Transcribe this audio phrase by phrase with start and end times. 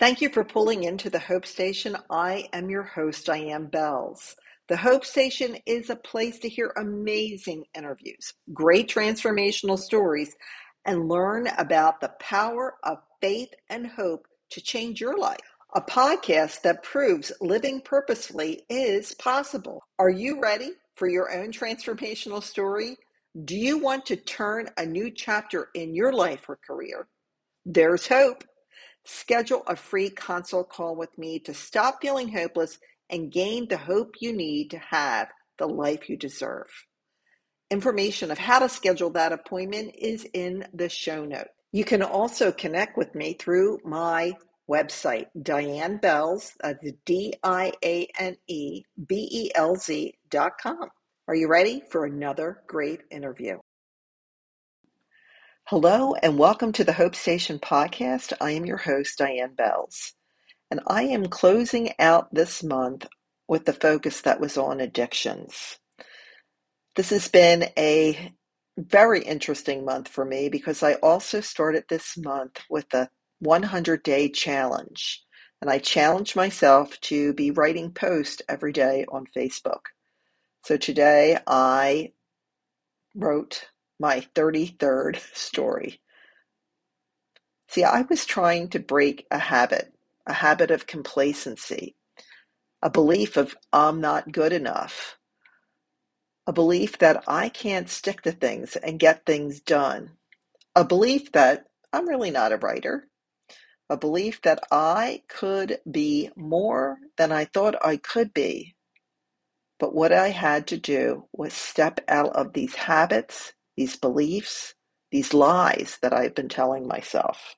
[0.00, 1.94] Thank you for pulling into the Hope Station.
[2.08, 4.34] I am your host, Diane Belz.
[4.70, 10.34] The Hope Station is a place to hear amazing interviews, great transformational stories,
[10.86, 15.36] and learn about the power of faith and hope to change your life.
[15.74, 19.82] A podcast that proves living purposefully is possible.
[19.98, 22.96] Are you ready for your own transformational story?
[23.44, 27.06] Do you want to turn a new chapter in your life or career?
[27.66, 28.44] There's hope.
[29.04, 34.16] Schedule a free consult call with me to stop feeling hopeless and gain the hope
[34.20, 36.68] you need to have the life you deserve.
[37.70, 41.48] Information of how to schedule that appointment is in the show note.
[41.72, 44.32] You can also connect with me through my
[44.68, 50.88] website, Diane Belz, that's D I A N E B E L Z dot com.
[51.28, 53.58] Are you ready for another great interview?
[55.70, 58.32] Hello, and welcome to the Hope Station podcast.
[58.40, 60.14] I am your host, Diane Belz,
[60.68, 63.06] and I am closing out this month
[63.46, 65.78] with the focus that was on addictions.
[66.96, 68.34] This has been a
[68.76, 73.08] very interesting month for me because I also started this month with a
[73.38, 75.22] 100 day challenge.
[75.60, 79.82] And I challenged myself to be writing posts every day on Facebook.
[80.64, 82.10] So today I
[83.14, 83.66] wrote
[84.00, 86.00] my 33rd story.
[87.68, 89.92] See, I was trying to break a habit,
[90.26, 91.96] a habit of complacency,
[92.82, 95.18] a belief of I'm not good enough,
[96.46, 100.12] a belief that I can't stick to things and get things done,
[100.76, 103.08] a belief that I'm really not a writer,
[103.90, 108.76] a belief that I could be more than I thought I could be.
[109.80, 114.74] But what I had to do was step out of these habits these beliefs,
[115.10, 117.56] these lies that I've been telling myself.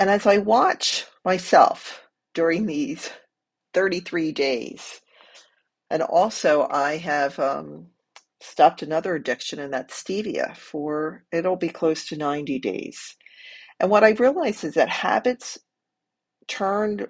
[0.00, 2.00] And as I watch myself
[2.32, 3.10] during these
[3.74, 5.02] 33 days,
[5.90, 7.88] and also I have um,
[8.40, 13.14] stopped another addiction, and that's stevia, for it'll be close to 90 days.
[13.78, 15.58] And what I realize is that habits
[16.48, 17.06] turned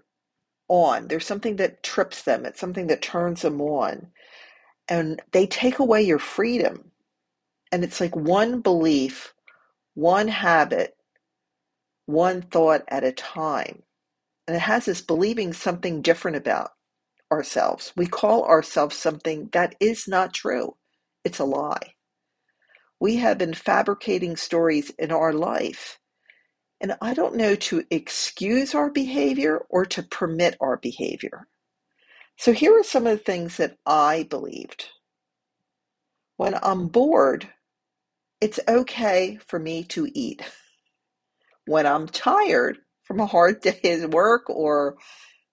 [0.68, 4.08] on, there's something that trips them, it's something that turns them on.
[4.88, 6.90] And they take away your freedom
[7.72, 9.34] and it's like one belief,
[9.94, 10.96] one habit,
[12.06, 13.82] one thought at a time.
[14.46, 16.70] And it has this believing something different about
[17.32, 17.92] ourselves.
[17.96, 20.76] We call ourselves something that is not true.
[21.24, 21.94] It's a lie.
[23.00, 25.98] We have been fabricating stories in our life.
[26.80, 31.48] And I don't know to excuse our behavior or to permit our behavior.
[32.38, 34.86] So here are some of the things that I believed.
[36.36, 37.48] When I'm bored,
[38.40, 40.42] it's okay for me to eat.
[41.66, 44.96] When I'm tired from a hard day's work or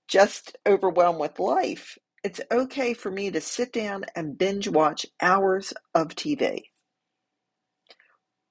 [0.07, 5.73] just overwhelmed with life, it's okay for me to sit down and binge watch hours
[5.93, 6.63] of TV.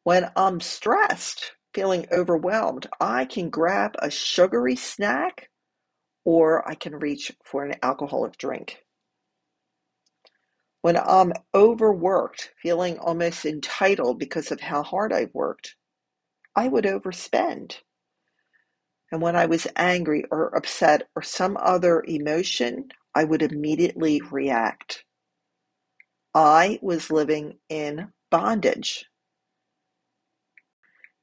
[0.04, 5.48] When I'm stressed, feeling overwhelmed, I can grab a sugary snack
[6.24, 8.82] or I can reach for an alcoholic drink.
[10.82, 15.76] When I'm overworked, feeling almost entitled because of how hard I've worked,
[16.56, 17.78] I would overspend.
[19.12, 25.04] And when I was angry or upset or some other emotion, I would immediately react.
[26.34, 29.06] I was living in bondage.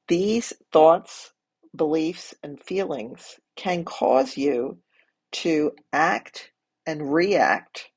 [0.08, 1.32] These thoughts,
[1.76, 4.78] beliefs, and feelings can cause you
[5.32, 6.52] to act
[6.86, 7.90] and react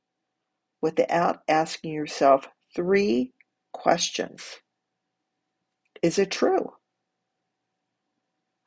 [0.83, 3.31] without asking yourself three
[3.71, 4.59] questions
[6.01, 6.73] Is it true?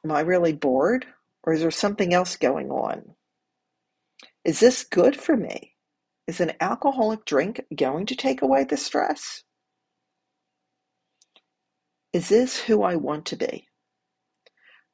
[0.03, 1.05] Am I really bored?
[1.43, 3.15] Or is there something else going on?
[4.45, 5.75] Is this good for me?
[6.27, 9.45] Is an alcoholic drink going to take away the stress?
[12.13, 13.69] Is this who I want to be?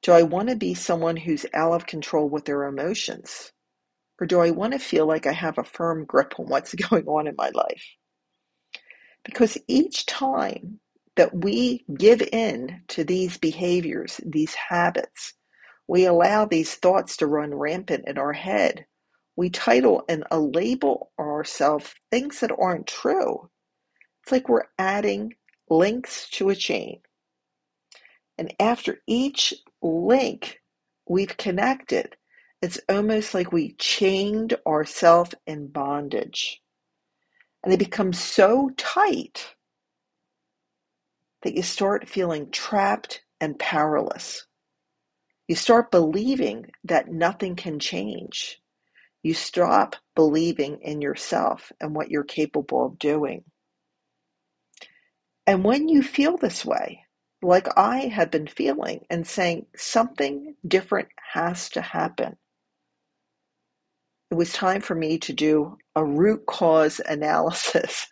[0.02, 3.52] Do I want to be someone who's out of control with their emotions?
[4.22, 7.08] Or do I want to feel like I have a firm grip on what's going
[7.08, 7.84] on in my life?
[9.24, 10.78] Because each time
[11.16, 15.34] that we give in to these behaviors, these habits,
[15.88, 18.86] we allow these thoughts to run rampant in our head.
[19.34, 23.50] We title and a label ourselves things that aren't true.
[24.22, 25.34] It's like we're adding
[25.68, 27.00] links to a chain.
[28.38, 29.52] And after each
[29.82, 30.60] link
[31.08, 32.14] we've connected,
[32.62, 36.62] it's almost like we chained ourselves in bondage.
[37.62, 39.54] And they become so tight
[41.42, 44.46] that you start feeling trapped and powerless.
[45.48, 48.60] You start believing that nothing can change.
[49.22, 53.44] You stop believing in yourself and what you're capable of doing.
[55.46, 57.04] And when you feel this way,
[57.42, 62.36] like I have been feeling and saying something different has to happen,
[64.32, 68.06] it was time for me to do a root cause analysis.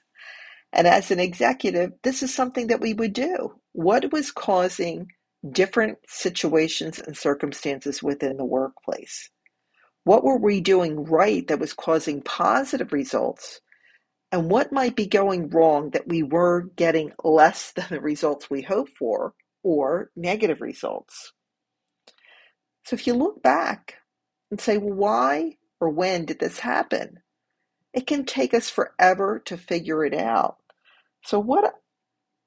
[0.71, 3.55] And as an executive, this is something that we would do.
[3.73, 5.09] What was causing
[5.51, 9.31] different situations and circumstances within the workplace?
[10.05, 13.63] What were we doing right that was causing positive results?
[14.31, 18.61] And what might be going wrong that we were getting less than the results we
[18.61, 19.33] hoped for
[19.63, 21.33] or negative results?
[22.85, 23.95] So if you look back
[24.51, 27.21] and say, well, why or when did this happen?
[27.95, 30.59] It can take us forever to figure it out.
[31.25, 31.75] So, what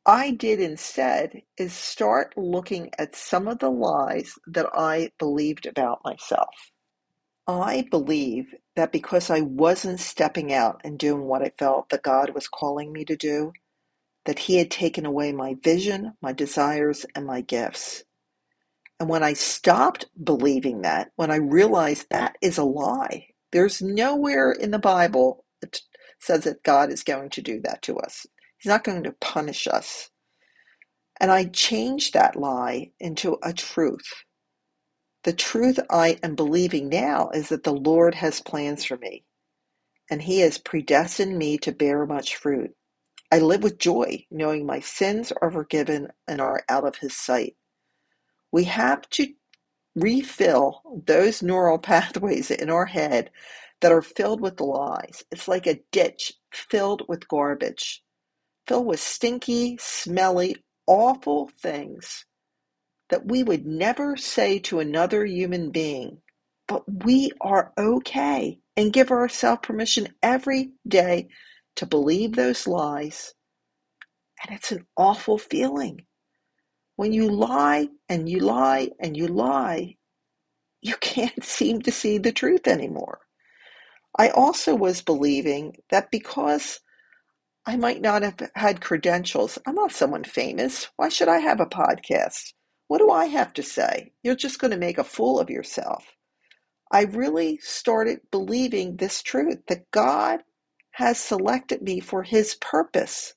[0.05, 6.01] I did instead is start looking at some of the lies that I believed about
[6.05, 6.49] myself.
[7.47, 12.31] I believe that because I wasn't stepping out and doing what I felt that God
[12.35, 13.53] was calling me to do,
[14.25, 18.03] that He had taken away my vision, my desires, and my gifts.
[18.99, 24.51] And when I stopped believing that, when I realized that is a lie, there's nowhere
[24.53, 25.81] in the Bible that
[26.19, 28.27] says that God is going to do that to us.
[28.59, 30.09] He's not going to punish us.
[31.21, 34.07] And I changed that lie into a truth.
[35.23, 39.25] The truth I am believing now is that the Lord has plans for me,
[40.11, 42.71] and He has predestined me to bear much fruit.
[43.31, 47.55] I live with joy, knowing my sins are forgiven and are out of His sight.
[48.53, 49.29] We have to
[49.95, 53.31] refill those neural pathways in our head
[53.81, 55.23] that are filled with lies.
[55.31, 58.03] It's like a ditch filled with garbage,
[58.67, 60.57] filled with stinky, smelly,
[60.87, 62.25] awful things
[63.09, 66.19] that we would never say to another human being,
[66.67, 71.27] but we are okay and give ourselves permission every day
[71.75, 73.33] to believe those lies.
[74.45, 76.05] And it's an awful feeling.
[76.95, 79.97] When you lie and you lie and you lie,
[80.81, 83.19] you can't seem to see the truth anymore.
[84.17, 86.79] I also was believing that because
[87.65, 90.89] I might not have had credentials, I'm not someone famous.
[90.97, 92.53] Why should I have a podcast?
[92.87, 94.11] What do I have to say?
[94.21, 96.05] You're just going to make a fool of yourself.
[96.91, 100.41] I really started believing this truth that God
[100.91, 103.33] has selected me for His purpose.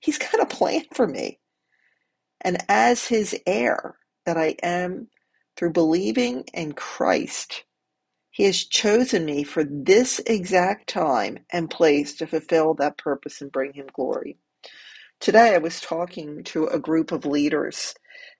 [0.00, 1.38] He's got a plan for me.
[2.42, 3.96] And as His heir
[4.26, 5.08] that I am
[5.56, 7.64] through believing in Christ,
[8.30, 13.52] He has chosen me for this exact time and place to fulfill that purpose and
[13.52, 14.38] bring Him glory.
[15.20, 17.94] Today, I was talking to a group of leaders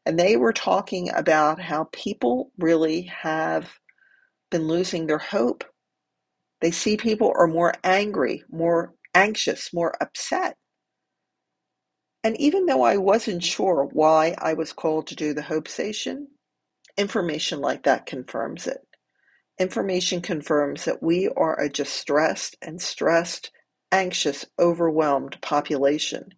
[0.05, 3.71] and they were talking about how people really have
[4.51, 5.65] been losing their hope.
[6.61, 10.57] They see people are more angry, more anxious, more upset.
[12.27, 16.27] And even though I wasn't sure why I was called to do the Hope Station,
[16.97, 18.85] information like that confirms it.
[19.61, 23.53] Information confirms that we are a distressed and stressed,
[23.93, 26.31] anxious, overwhelmed population.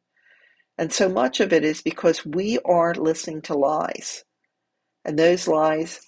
[0.76, 4.24] And so much of it is because we are listening to lies.
[5.06, 6.02] And those lies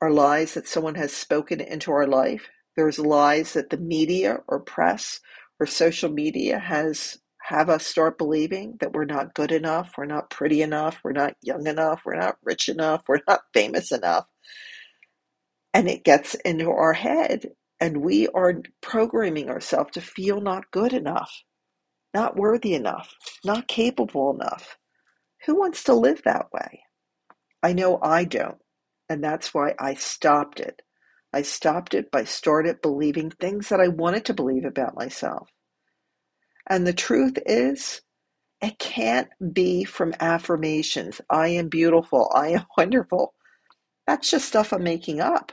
[0.00, 2.48] are lies that someone has spoken into our life.
[2.76, 5.18] There's lies that the media or press
[5.58, 7.18] or social media has
[7.50, 11.34] have us start believing that we're not good enough, we're not pretty enough, we're not
[11.42, 14.26] young enough, we're not rich enough, we're not famous enough.
[15.74, 17.46] And it gets into our head
[17.80, 21.32] and we are programming ourselves to feel not good enough
[22.14, 23.14] not worthy enough,
[23.44, 24.76] not capable enough.
[25.46, 26.82] Who wants to live that way?
[27.62, 28.58] I know I don't.
[29.08, 30.82] And that's why I stopped it.
[31.32, 35.48] I stopped it by started believing things that I wanted to believe about myself.
[36.70, 38.02] And the truth is,
[38.62, 41.20] it can't be from affirmations.
[41.30, 42.30] I am beautiful.
[42.34, 43.34] I am wonderful.
[44.06, 45.52] That's just stuff I'm making up.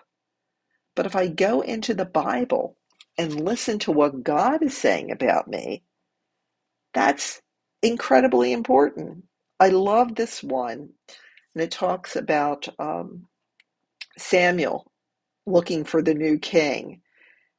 [0.95, 2.77] But if I go into the Bible
[3.17, 5.83] and listen to what God is saying about me,
[6.93, 7.41] that's
[7.83, 9.25] incredibly important.
[9.59, 10.91] I love this one,
[11.55, 13.27] and it talks about um,
[14.17, 14.91] Samuel
[15.47, 17.01] looking for the new king,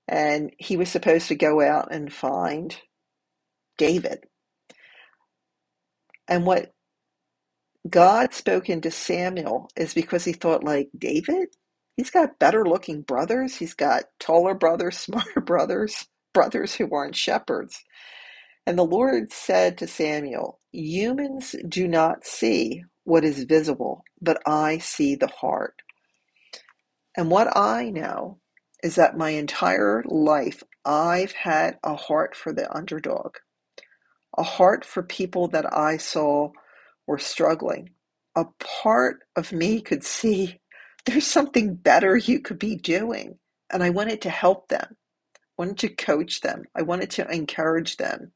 [0.09, 2.77] and he was supposed to go out and find
[3.79, 4.27] David.
[6.29, 6.75] And what
[7.91, 11.49] God spoke into Samuel is because he thought, like, David?
[11.97, 13.57] He's got better looking brothers.
[13.57, 17.85] He's got taller brothers, smarter brothers, brothers who aren't shepherds.
[18.67, 24.79] And the Lord said to Samuel, Humans do not see what is visible, but I
[24.79, 25.75] see the heart.
[27.17, 28.39] And what I know
[28.83, 33.37] is that my entire life, I've had a heart for the underdog,
[34.39, 36.51] a heart for people that I saw
[37.07, 37.91] were struggling.
[38.37, 38.45] A
[38.83, 40.61] part of me could see
[41.05, 43.39] there's something better you could be doing.
[43.71, 44.97] And I wanted to help them,
[45.35, 48.33] I wanted to coach them, I wanted to encourage them.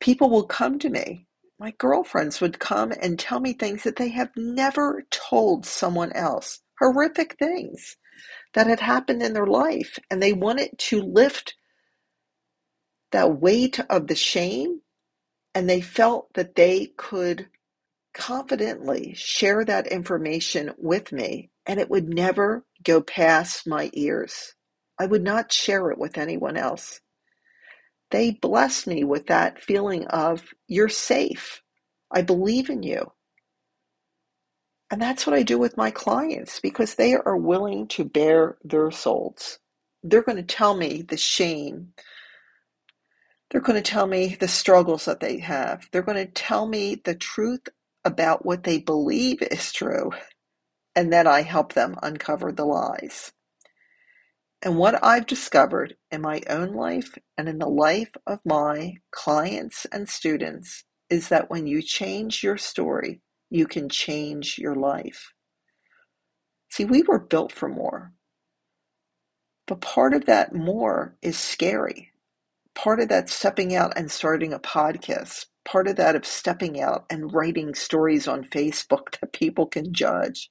[0.00, 1.26] People will come to me.
[1.60, 6.58] My girlfriends would come and tell me things that they have never told someone else,
[6.80, 7.96] horrific things
[8.54, 9.98] that had happened in their life.
[10.10, 11.54] And they wanted to lift
[13.12, 14.80] that weight of the shame,
[15.54, 17.48] and they felt that they could
[18.14, 24.54] confidently share that information with me, and it would never go past my ears.
[24.98, 27.00] I would not share it with anyone else.
[28.10, 31.62] They blessed me with that feeling of, you're safe.
[32.10, 33.12] I believe in you.
[34.90, 38.90] And that's what I do with my clients because they are willing to bare their
[38.92, 39.60] souls.
[40.04, 41.94] They're going to tell me the shame.
[43.52, 45.86] They're going to tell me the struggles that they have.
[45.92, 47.68] They're going to tell me the truth
[48.02, 50.12] about what they believe is true.
[50.96, 53.32] And then I help them uncover the lies.
[54.62, 59.86] And what I've discovered in my own life and in the life of my clients
[59.92, 65.34] and students is that when you change your story, you can change your life.
[66.70, 68.12] See, we were built for more.
[69.66, 72.11] But part of that more is scary.
[72.74, 75.46] Part of that stepping out and starting a podcast.
[75.64, 80.50] Part of that of stepping out and writing stories on Facebook that people can judge.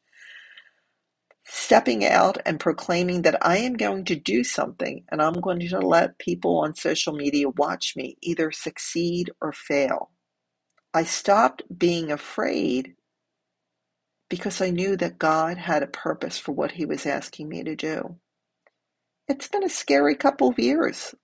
[1.46, 5.80] Stepping out and proclaiming that I am going to do something and I'm going to
[5.80, 10.12] let people on social media watch me either succeed or fail.
[10.94, 12.96] I stopped being afraid
[14.30, 17.76] because I knew that God had a purpose for what He was asking me to
[17.76, 18.18] do.
[19.28, 21.16] It's been a scary couple of years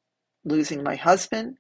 [0.48, 1.58] losing my husband,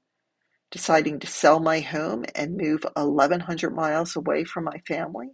[0.71, 5.29] deciding to sell my home and move 1,100 miles away from my family.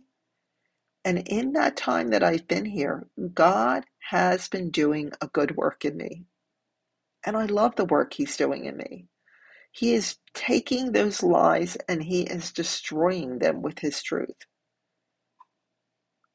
[1.05, 5.85] And in that time that I've been here, God has been doing a good work
[5.85, 6.23] in me.
[7.25, 9.07] And I love the work He's doing in me.
[9.71, 14.45] He is taking those lies and he is destroying them with his truth.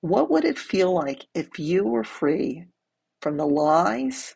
[0.01, 2.67] What would it feel like if you were free
[3.23, 4.35] from the lies,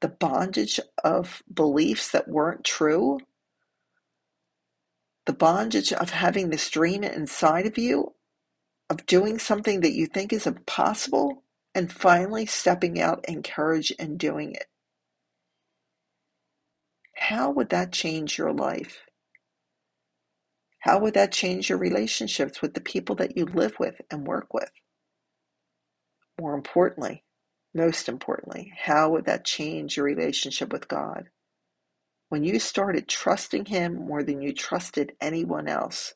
[0.00, 3.18] the bondage of beliefs that weren't true,
[5.26, 8.14] the bondage of having this dream inside of you,
[8.88, 11.42] of doing something that you think is impossible,
[11.74, 14.66] and finally stepping out in courage and doing it?
[17.14, 19.00] How would that change your life?
[20.80, 24.54] How would that change your relationships with the people that you live with and work
[24.54, 24.70] with?
[26.40, 27.24] More importantly,
[27.78, 31.30] most importantly, how would that change your relationship with God?
[32.28, 36.14] When you started trusting Him more than you trusted anyone else,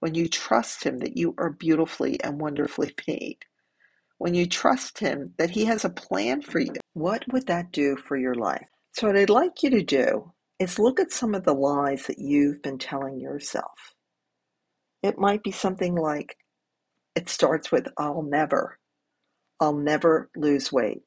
[0.00, 3.38] when you trust Him that you are beautifully and wonderfully made,
[4.18, 7.96] when you trust Him that He has a plan for you, what would that do
[7.96, 8.66] for your life?
[8.92, 12.18] So, what I'd like you to do is look at some of the lies that
[12.18, 13.94] you've been telling yourself.
[15.02, 16.36] It might be something like,
[17.14, 18.78] it starts with, I'll never.
[19.60, 21.02] I'll never lose weight.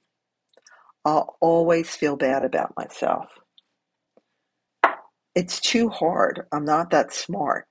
[1.05, 3.27] I'll always feel bad about myself.
[5.35, 6.43] It's too hard.
[6.51, 7.65] I'm not that smart.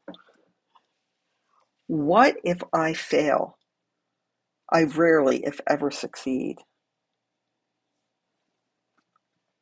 [1.86, 3.58] What if I fail?
[4.72, 6.56] I rarely, if ever, succeed.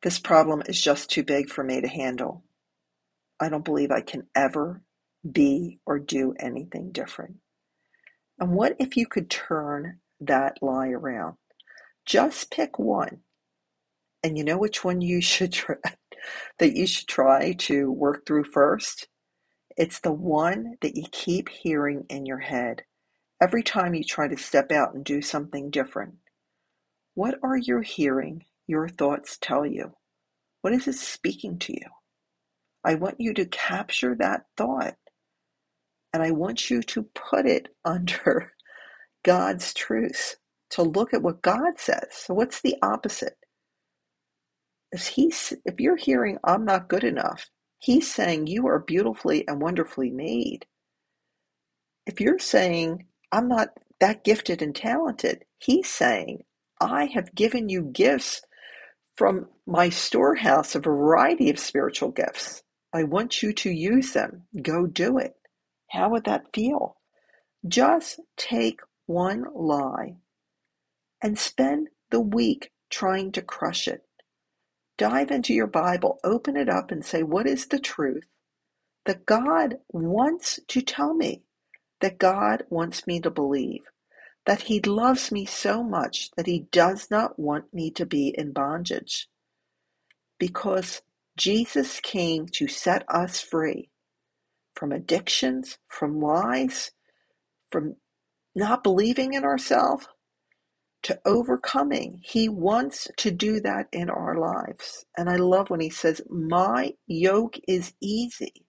[0.03, 2.43] This problem is just too big for me to handle.
[3.39, 4.81] I don't believe I can ever
[5.29, 7.37] be or do anything different.
[8.39, 11.37] And what if you could turn that lie around?
[12.05, 13.21] Just pick one.
[14.23, 15.75] And you know which one you should try
[16.59, 19.07] that you should try to work through first?
[19.77, 22.83] It's the one that you keep hearing in your head
[23.41, 26.15] every time you try to step out and do something different.
[27.13, 29.93] What are you hearing your thoughts tell you?
[30.61, 31.87] What is it speaking to you?
[32.83, 34.95] I want you to capture that thought
[36.13, 38.53] and I want you to put it under
[39.27, 40.37] God's truth,
[40.71, 42.07] to look at what God says.
[42.13, 43.37] So, what's the opposite?
[44.93, 45.33] Is he,
[45.65, 50.67] if you're hearing, I'm not good enough, he's saying you are beautifully and wonderfully made.
[52.07, 53.69] If you're saying, I'm not
[54.01, 56.45] that gifted and talented, he's saying,
[56.81, 58.41] I have given you gifts
[59.17, 62.63] from my storehouse, a variety of spiritual gifts.
[62.93, 64.43] I want you to use them.
[64.61, 65.35] Go do it.
[65.91, 66.97] How would that feel?
[67.67, 70.17] Just take one lie
[71.21, 74.03] and spend the week trying to crush it,
[74.97, 78.25] dive into your Bible, open it up, and say, What is the truth
[79.05, 81.43] that God wants to tell me?
[82.01, 83.85] That God wants me to believe?
[84.45, 88.51] That He loves me so much that He does not want me to be in
[88.51, 89.27] bondage?
[90.39, 91.01] Because
[91.35, 93.89] Jesus came to set us free
[94.75, 96.91] from addictions, from lies,
[97.71, 97.95] from
[98.57, 100.07] not believing in ourselves,
[101.03, 102.21] to overcoming.
[102.23, 105.05] He wants to do that in our lives.
[105.17, 108.65] And I love when he says, My yoke is easy.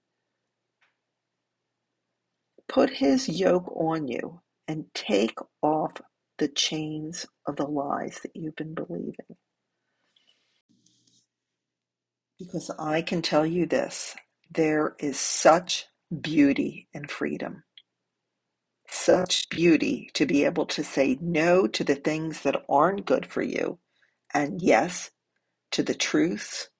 [2.69, 5.93] Put his yoke on you and take off
[6.39, 9.37] the chains of the lies that you've been believing.
[12.39, 14.17] Because I can tell you this
[14.51, 15.87] there is such
[16.21, 17.65] beauty in freedom,
[18.91, 23.43] such beauty to be able to say no to the things that aren't good for
[23.43, 23.79] you,
[24.35, 25.11] and yes
[25.73, 26.71] to the truths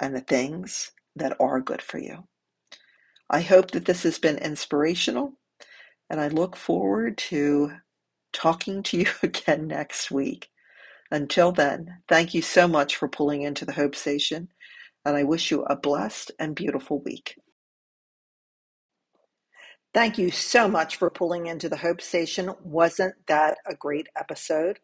[0.00, 2.26] and the things that are good for you.
[3.30, 5.34] I hope that this has been inspirational,
[6.10, 7.72] and I look forward to
[8.32, 10.48] talking to you again next week.
[11.10, 14.48] Until then, thank you so much for pulling into the Hope Station,
[15.04, 17.36] and I wish you a blessed and beautiful week.
[19.98, 22.52] Thank you so much for pulling into the Hope Station.
[22.62, 24.78] Wasn't that a great episode?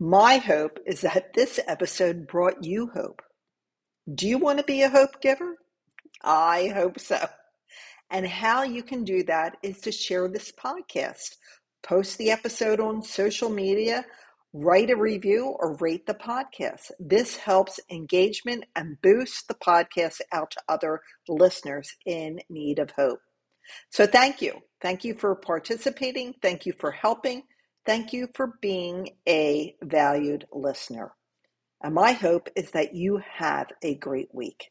[0.00, 3.20] My hope is that this episode brought you hope.
[4.14, 5.58] Do you want to be a hope giver?
[6.24, 7.28] I hope so.
[8.08, 11.36] And how you can do that is to share this podcast,
[11.82, 14.06] post the episode on social media,
[14.54, 16.92] write a review, or rate the podcast.
[16.98, 23.20] This helps engagement and boosts the podcast out to other listeners in need of hope.
[23.90, 24.54] So thank you.
[24.82, 26.34] Thank you for participating.
[26.42, 27.42] Thank you for helping.
[27.86, 31.12] Thank you for being a valued listener.
[31.82, 34.70] And my hope is that you have a great week.